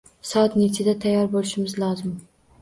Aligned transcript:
Soat 0.27 0.55
nechiga 0.61 0.95
tayyor 1.03 1.29
bo'lishimiz 1.35 1.77
lozim? 1.85 2.17